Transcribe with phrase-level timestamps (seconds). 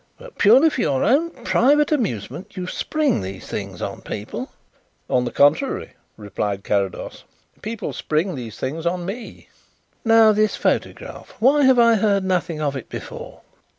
[0.17, 4.49] But purely for your own private amusement you spring these things on people."
[5.11, 7.23] "On the contrary," replied Carrados,
[7.61, 9.49] "people spring these things on me."
[10.03, 11.35] "Now this photograph.
[11.37, 13.41] Why have I heard nothing of it before?"